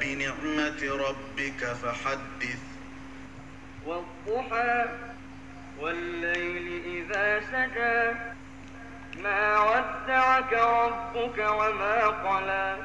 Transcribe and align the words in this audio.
بنعمة 0.00 1.06
ربك 1.08 1.64
فحدث. 1.64 2.58
والضحى 3.86 4.84
والليل 5.80 6.82
إذا 6.84 7.40
سجى. 7.40 8.18
ما 9.22 9.60
ودعك 9.60 10.52
ربك 10.52 11.38
وما 11.38 12.06
قلى. 12.06 12.76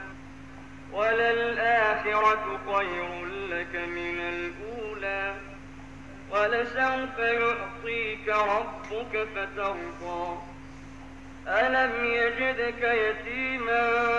وللآخرة 0.91 2.59
خير 2.73 3.25
لك 3.25 3.75
من 3.75 4.19
الأولى. 4.19 5.35
ولسوف 6.31 7.19
يعطيك 7.19 8.27
ربك 8.27 9.27
فترضى. 9.35 10.37
ألم 11.47 12.05
يجدك 12.05 12.83
يتيما؟ 12.83 14.18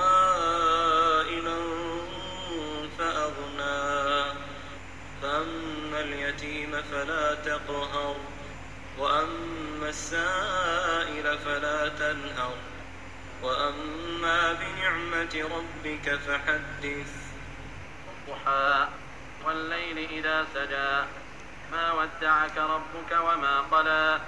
اليتيم 6.11 6.81
فلا 6.91 7.35
تقهر 7.35 8.15
وأما 8.97 9.89
السائل 9.89 11.37
فلا 11.37 11.87
تنهر. 11.87 12.55
وأما 13.43 14.53
بنعمة 14.53 15.49
ربك 15.55 16.15
فحدث. 16.15 17.11
الضحى 18.07 18.87
والليل 19.45 19.97
إذا 19.97 20.45
سجى 20.53 21.07
ما 21.71 21.91
ودعك 21.91 22.57
ربك 22.57 23.11
وما 23.11 23.61
قلى. 23.61 24.19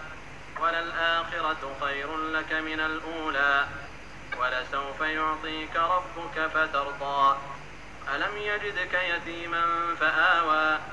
وللآخرة 0.61 1.75
خير 1.81 2.17
لك 2.17 2.53
من 2.53 2.79
الأولى 2.79 3.67
ولسوف 4.39 5.01
يعطيك 5.01 5.75
ربك 5.75 6.47
فترضى. 6.53 7.37
ألم 8.15 8.37
يجدك 8.37 8.93
يتيما 8.93 9.95
فآوى. 9.99 10.92